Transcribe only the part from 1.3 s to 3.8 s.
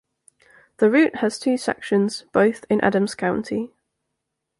two sections, both in Adams County.